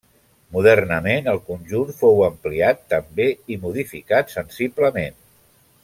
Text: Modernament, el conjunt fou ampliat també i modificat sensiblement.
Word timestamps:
Modernament, 0.53 1.27
el 1.33 1.41
conjunt 1.49 1.91
fou 1.99 2.23
ampliat 2.29 2.81
també 2.95 3.29
i 3.57 3.59
modificat 3.67 4.35
sensiblement. 4.39 5.23